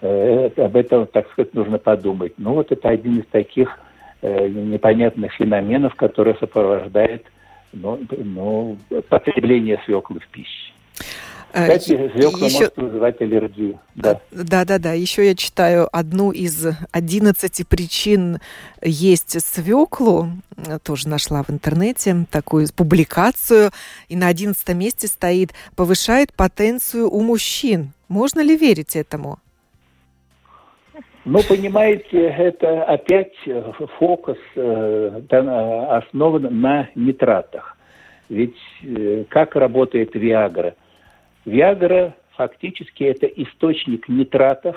[0.02, 2.34] Э, об этом, так сказать, нужно подумать.
[2.38, 3.78] Ну вот это один из таких
[4.22, 7.26] э, непонятных феноменов, который сопровождает
[7.74, 8.78] ну, ну,
[9.10, 10.74] потребление свеклы в пище.
[11.52, 12.60] Кстати, э, свекла еще...
[12.60, 13.80] может вызывать аллергию.
[13.96, 14.22] Да.
[14.32, 14.94] да, да, да.
[14.94, 18.40] Еще я читаю одну из 11 причин
[18.82, 20.30] есть свеклу.
[20.84, 23.72] Тоже нашла в интернете такую публикацию.
[24.08, 27.92] И на 11 месте стоит «Повышает потенцию у мужчин».
[28.08, 29.40] Можно ли верить этому?
[31.32, 33.36] Ну, понимаете, это опять
[34.00, 37.78] фокус э, основан на нитратах.
[38.30, 40.74] Ведь э, как работает Виагра–
[41.46, 44.76] Виагра фактически это источник нитратов,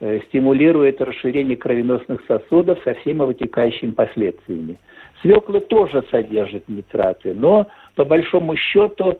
[0.00, 4.78] э, стимулирует расширение кровеносных сосудов со всеми вытекающими последствиями.
[5.22, 9.18] Свекла тоже содержит нитраты, но по большому счету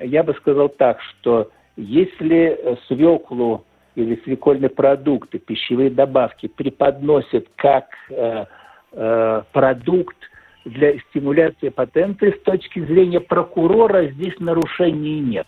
[0.00, 3.64] я бы сказал так, что если свеклу
[3.96, 8.44] или свекольные продукты, пищевые добавки преподносят как э,
[8.92, 10.16] э, продукт
[10.64, 15.46] для стимуляции потенции с точки зрения прокурора здесь нарушений нет.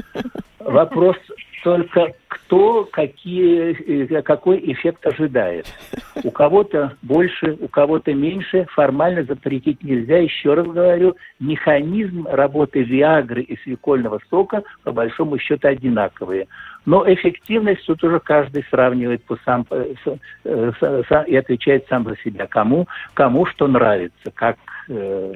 [0.58, 1.16] Вопрос
[1.64, 5.66] только, кто какие, какой эффект ожидает.
[6.22, 8.66] У кого-то больше, у кого-то меньше.
[8.74, 10.18] Формально запретить нельзя.
[10.18, 16.46] Еще раз говорю, механизм работы Виагры и свекольного сока по большому счету одинаковые.
[16.84, 19.94] Но эффективность тут уже каждый сравнивает по сам, э,
[21.08, 22.46] сам, и отвечает сам за себя.
[22.46, 24.58] Кому, кому что нравится, как
[24.90, 25.32] э,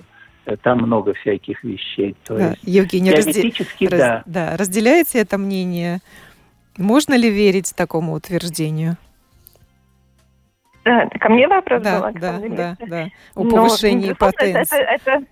[0.57, 2.17] там много всяких вещей.
[2.25, 3.53] То да, есть, Евгений, разде...
[3.89, 3.91] раз...
[3.91, 4.23] да.
[4.27, 4.57] да.
[4.57, 6.01] Разделяете это мнение?
[6.77, 8.97] Можно ли верить такому утверждению?
[10.85, 14.81] Да, ко мне вопрос да, был, да, да, да, о повышении Но, потенции.
[14.81, 15.25] Это, это,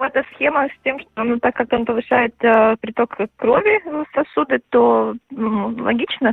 [0.00, 4.60] эта схема с тем, что ну, так как он повышает э, приток крови в сосуды,
[4.70, 6.32] то ну, логично,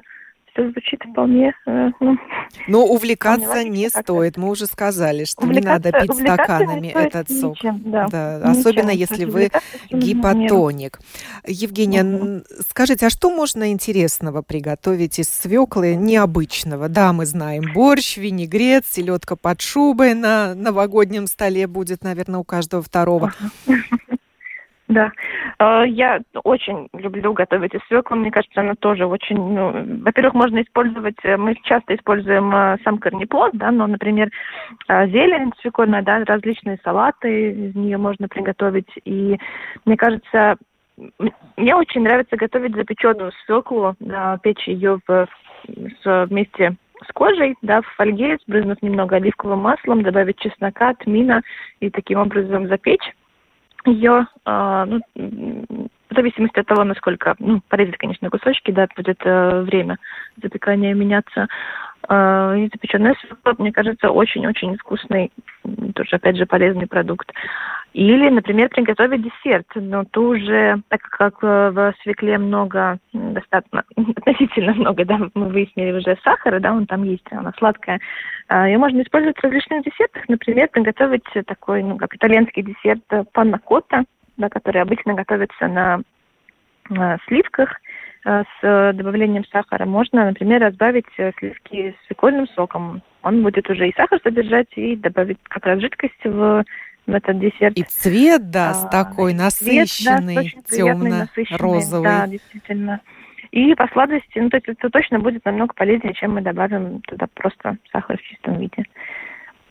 [0.56, 1.54] это звучит вполне...
[1.66, 2.18] Э, ну,
[2.68, 4.38] Но увлекаться не стоит.
[4.38, 7.56] Мы уже сказали, что не надо пить стаканами этот сок.
[7.56, 9.50] Ничем, да, да, особенно если вы
[9.90, 11.00] гипотоник.
[11.46, 12.44] Евгения, угу.
[12.70, 16.90] скажите, а что можно интересного приготовить из свеклы необычного?
[16.90, 22.82] Да, мы знаем борщ, винегрет, селедка под шубой на новогоднем столе будет, наверное, у каждого
[22.82, 23.34] второго.
[24.88, 25.12] Да,
[25.58, 28.18] э, я очень люблю готовить из свеклы.
[28.18, 33.00] Мне кажется, она тоже очень, ну, во-первых, можно использовать, э, мы часто используем э, сам
[33.00, 34.30] корнеплод, да, но, например,
[34.88, 38.90] зелень свекольная, да, различные салаты из нее можно приготовить.
[39.06, 39.40] И
[39.86, 40.58] мне кажется,
[41.58, 45.28] мне очень нравится готовить запеченную свеклу, да, печь ее в,
[45.68, 51.42] с, вместе с кожей, да, в фольге, сбрызнув немного оливковым маслом, добавить чеснока, тмина
[51.80, 53.14] и таким образом запечь
[53.86, 55.02] ее, а, ну,
[56.10, 59.98] в зависимости от того, насколько, ну, порезать, конечно, кусочки, да, будет э, время
[60.42, 61.48] запекания меняться.
[62.08, 65.32] Э, и запеченная свекла, мне кажется, очень-очень вкусный,
[65.96, 67.32] тоже, опять же, полезный продукт.
[67.94, 75.06] Или, например, приготовить десерт, но то уже, так как в свекле много, достаточно, относительно много,
[75.06, 78.00] да, мы выяснили уже сахара, да, он там есть, она сладкая,
[78.50, 83.02] э, ее можно использовать в различных десертах, например, приготовить такой, ну, как итальянский десерт
[83.34, 84.04] панна котта,
[84.38, 86.02] да, который обычно готовится на
[86.90, 87.80] э, сливках,
[88.28, 89.86] Э, с добавлением сахара.
[89.86, 93.04] Можно, например, разбавить э, сливки с свекольным соком.
[93.22, 96.64] Он будет уже и сахар содержать, и добавить как раз жидкость в,
[97.06, 97.78] в этот десерт.
[97.78, 102.04] И цвет даст а, такой насыщенный, темно-розовый.
[102.04, 103.00] Да, действительно.
[103.52, 107.28] И по сладости, ну, то есть это точно будет намного полезнее, чем мы добавим туда
[107.36, 108.86] просто сахар в чистом виде.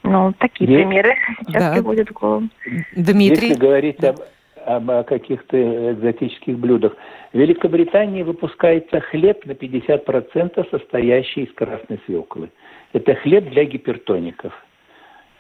[0.05, 0.85] Ну, такие Есть?
[0.85, 1.73] примеры сейчас да.
[1.73, 2.49] приходят в голову.
[2.95, 3.49] Дмитрий?
[3.49, 4.21] Если говорить об,
[4.65, 6.97] об каких-то экзотических блюдах.
[7.33, 12.51] В Великобритании выпускается хлеб на 50% состоящий из красной свеклы.
[12.93, 14.53] Это хлеб для гипертоников.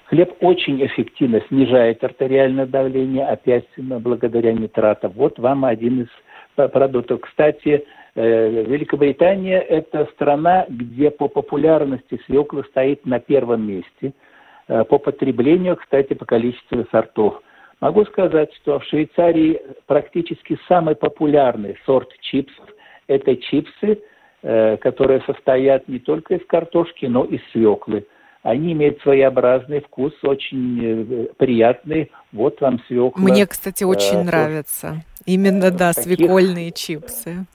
[0.06, 5.12] Хлеб очень эффективно снижает артериальное давление, опять благодаря нитратам.
[5.16, 7.20] Вот вам один из продуктов.
[7.22, 14.12] Кстати, э, Великобритания– это страна, где по популярности свекла стоит на первом месте.
[14.68, 17.42] Э, по потреблению, кстати, по количеству сортов–
[17.80, 22.64] Могу сказать, что в Швейцарии практически самый популярный сорт чипсов–
[23.06, 24.00] это чипсы,
[24.42, 28.06] э, которые состоят не только из картошки, но и свеклы.
[28.42, 32.10] Они имеют своеобразный вкус, очень э, приятный.
[32.32, 33.22] Вот вам свекла.
[33.22, 35.02] Мне, кстати, очень э, нравится.
[35.24, 36.16] Именно, да, таких...
[36.16, 37.46] свекольные чипсы.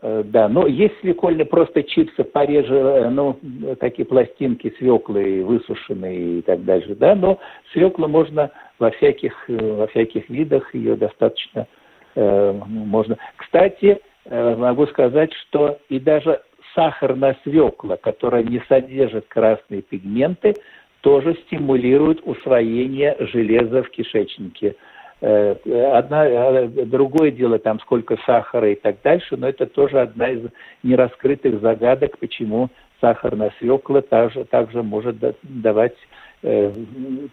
[0.00, 3.38] Э, да, но есть свекольные просто чипсы пореже, ну,
[3.80, 7.38] такие пластинки свеклы высушенные и так дальше, да, но
[7.72, 11.66] свеклу можно во всяких, э, во всяких видах, ее достаточно
[12.14, 13.18] э, можно.
[13.36, 16.40] Кстати, э, могу сказать, что и даже
[16.74, 20.54] сахарная свекла, которая не содержит красные пигменты,
[21.02, 24.76] тоже стимулирует усвоение железа в кишечнике.
[25.24, 25.54] Э,
[25.94, 30.40] одна, э, другое дело, там сколько сахара и так дальше, но это тоже одна из
[30.82, 32.70] нераскрытых загадок, почему
[33.00, 35.94] сахарная свекла также, также может давать
[36.42, 36.72] э,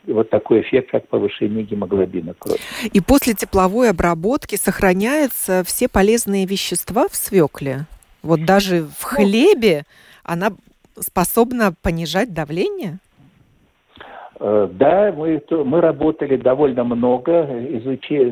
[0.05, 2.59] вот такой эффект, как повышение гемоглобина крови.
[2.93, 7.87] И после тепловой обработки сохраняются все полезные вещества в свекле?
[8.21, 9.83] Вот даже в ну, хлебе
[10.23, 10.51] она
[10.99, 12.99] способна понижать давление?
[14.39, 17.43] Э, да, мы, мы работали довольно много,
[17.77, 18.29] изучая,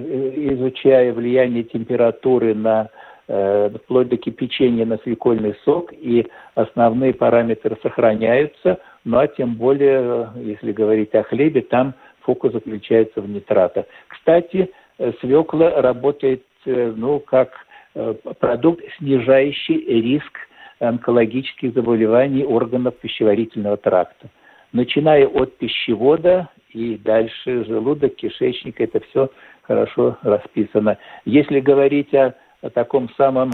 [0.53, 2.89] изучая влияние температуры на
[3.27, 10.29] э, вплоть до кипячения на свекольный сок, и основные параметры сохраняются, ну а тем более,
[10.37, 13.85] если говорить о хлебе, там фокус заключается в нитратах.
[14.07, 17.51] Кстати, э, свекла работает ну, как
[18.39, 20.37] продукт, снижающий риск
[20.79, 24.27] онкологических заболеваний органов пищеварительного тракта
[24.73, 29.29] начиная от пищевода и дальше желудок, кишечник, это все
[29.63, 30.97] хорошо расписано.
[31.25, 33.51] Если говорить о, о таком самом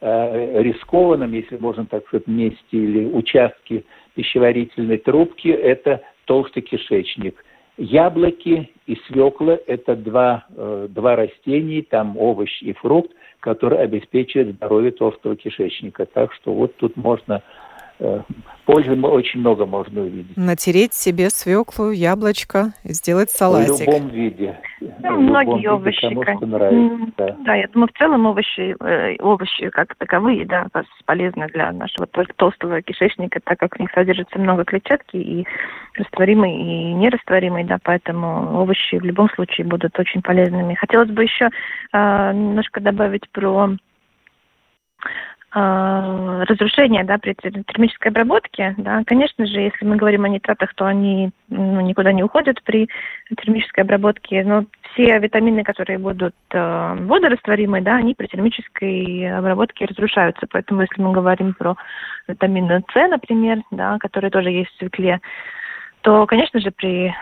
[0.00, 3.84] э, рискованном, если можно так сказать, месте или участке
[4.14, 7.44] пищеварительной трубки, это толстый кишечник.
[7.76, 14.90] Яблоки и свекла– это два, э, два растения, там овощ и фрукт, которые обеспечивают здоровье
[14.90, 16.06] толстого кишечника.
[16.06, 17.42] Так что вот тут можно
[18.68, 20.36] пользы очень много можно увидеть.
[20.36, 23.76] Натереть себе свеклу, яблочко, сделать салатик.
[23.76, 24.58] В любом виде.
[24.80, 26.00] Ну, в многие виде, овощи.
[26.08, 27.36] Кому что нравится, да.
[27.44, 30.66] да, я думаю, в целом овощи, э, овощи как таковые, да,
[31.06, 35.46] полезны для нашего толстого кишечника, так как в них содержится много клетчатки и
[35.94, 40.74] растворимой, и нерастворимой, да, поэтому овощи в любом случае будут очень полезными.
[40.74, 41.48] Хотелось бы еще
[41.92, 43.76] э, немножко добавить про э,
[45.58, 51.30] разрушения да, при термической обработке, да, конечно же, если мы говорим о нитратах, то они
[51.48, 52.88] ну, никуда не уходят при
[53.36, 60.46] термической обработке, но все витамины, которые будут э, водорастворимые, да, они при термической обработке разрушаются.
[60.50, 61.76] Поэтому если мы говорим про
[62.26, 65.20] витамин С, например, да, который тоже есть в свекле,
[66.02, 67.14] то, конечно же, при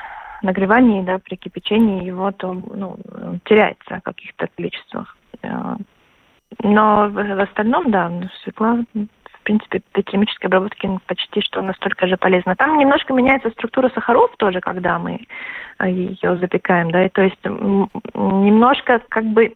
[0.42, 2.98] нагревании, да, при кипячении его то ну,
[3.44, 5.16] теряется в каких-то количествах.
[6.62, 8.10] Но в остальном, да,
[8.42, 12.56] свекла, в принципе, при термической обработке почти что настолько же полезна.
[12.56, 15.26] Там немножко меняется структура сахаров тоже, когда мы
[15.78, 17.44] э, ее запекаем, да, и то есть
[18.14, 19.54] немножко как бы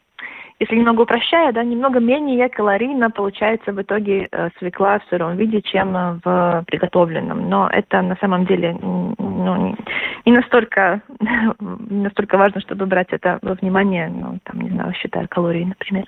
[0.61, 5.63] если немного упрощая, да, немного менее калорийно получается в итоге э, свекла в сыром виде,
[5.63, 7.49] чем э, в приготовленном.
[7.49, 9.75] Но это на самом деле ну,
[10.27, 11.01] не настолько,
[11.89, 16.05] не настолько важно, чтобы брать это во внимание, ну, там, не знаю, считая калории, например.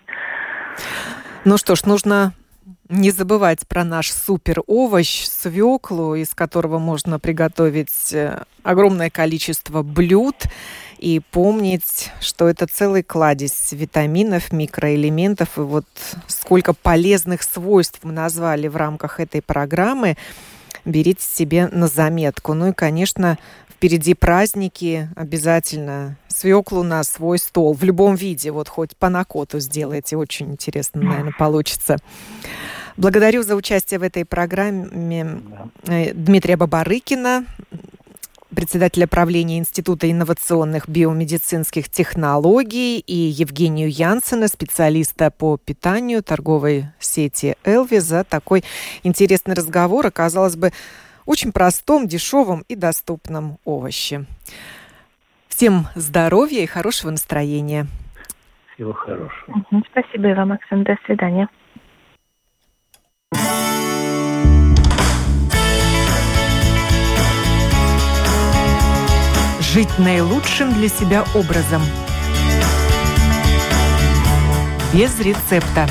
[1.44, 2.34] Ну что ж, нужно
[2.88, 10.36] не забывать про наш супер овощ, свеклу, из которого можно приготовить э, огромное количество блюд
[10.98, 15.56] и помнить, что это целый кладезь витаминов, микроэлементов.
[15.56, 15.86] И вот
[16.26, 20.16] сколько полезных свойств мы назвали в рамках этой программы,
[20.84, 22.54] берите себе на заметку.
[22.54, 23.38] Ну и, конечно,
[23.82, 30.16] впереди праздники, обязательно свеклу на свой стол в любом виде, вот хоть по накоту сделайте,
[30.16, 31.96] очень интересно, наверное, получится.
[32.96, 35.42] Благодарю за участие в этой программе
[35.88, 37.44] э, Дмитрия Бабарыкина,
[38.54, 47.98] председателя правления Института инновационных биомедицинских технологий, и Евгению Янсена, специалиста по питанию торговой сети «Элви»,
[47.98, 48.62] за такой
[49.02, 50.06] интересный разговор.
[50.06, 50.72] Оказалось бы,
[51.26, 54.26] очень простом, дешевом и доступном овоще.
[55.48, 57.86] Всем здоровья и хорошего настроения.
[58.74, 59.64] Всего хорошего.
[59.90, 60.84] Спасибо и вам, Оксана.
[60.84, 61.48] До свидания.
[69.60, 71.80] Жить наилучшим для себя образом.
[74.92, 75.86] Без рецепта.